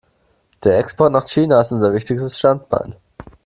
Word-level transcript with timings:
Der 0.63 0.79
Export 0.79 1.11
nach 1.13 1.27
China 1.29 1.61
ist 1.61 1.71
unser 1.71 1.93
wichtigstes 1.93 2.39
Standbein. 2.39 2.95